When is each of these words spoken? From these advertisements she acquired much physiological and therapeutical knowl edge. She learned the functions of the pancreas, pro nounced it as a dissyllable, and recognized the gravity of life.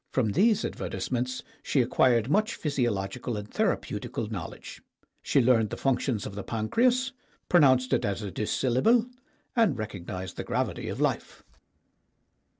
From 0.09 0.31
these 0.31 0.65
advertisements 0.65 1.43
she 1.61 1.79
acquired 1.79 2.27
much 2.27 2.55
physiological 2.55 3.37
and 3.37 3.47
therapeutical 3.51 4.31
knowl 4.31 4.55
edge. 4.55 4.81
She 5.21 5.39
learned 5.43 5.69
the 5.69 5.77
functions 5.77 6.25
of 6.25 6.33
the 6.33 6.41
pancreas, 6.41 7.11
pro 7.49 7.59
nounced 7.61 7.93
it 7.93 8.03
as 8.03 8.23
a 8.23 8.31
dissyllable, 8.31 9.07
and 9.55 9.77
recognized 9.77 10.37
the 10.37 10.43
gravity 10.43 10.89
of 10.89 10.99
life. 10.99 11.43